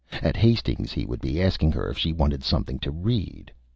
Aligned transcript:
At 0.13 0.35
Hastings 0.35 0.93
he 0.93 1.05
would 1.05 1.21
be 1.21 1.39
asking 1.39 1.73
her 1.73 1.87
if 1.87 1.95
she 1.95 2.11
wanted 2.11 2.43
Something 2.43 2.79
to 2.79 2.89
Read. 2.89 3.51